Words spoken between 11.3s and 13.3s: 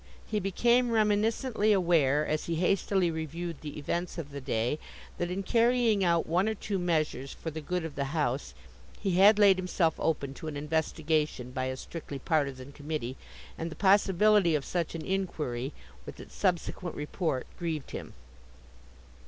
by a strictly partisan committee,